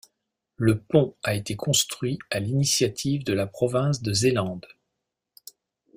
[0.55, 4.65] Le pont a été construit à l'initiative de la province de Zélande.